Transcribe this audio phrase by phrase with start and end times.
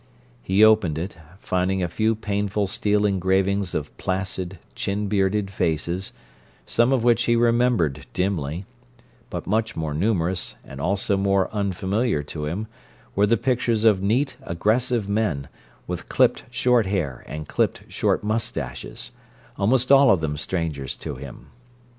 [0.41, 6.11] He opened it, finding a few painful steel engravings of placid, chin bearded faces,
[6.65, 8.65] some of which he remembered dimly;
[9.29, 12.65] but much more numerous, and also more unfamiliar to him,
[13.15, 15.47] were the pictures of neat, aggressive men,
[15.85, 21.51] with clipped short hair and clipped short moustaches—almost all of them strangers to him.